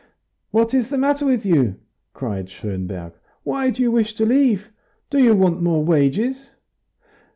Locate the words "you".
1.45-1.75, 3.83-3.91, 5.23-5.35